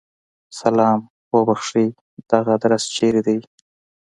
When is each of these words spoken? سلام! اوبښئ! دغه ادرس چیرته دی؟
سلام! 0.59 0.99
اوبښئ! 1.33 1.87
دغه 2.29 2.51
ادرس 2.57 2.83
چیرته 2.95 3.21
دی؟ 3.25 3.37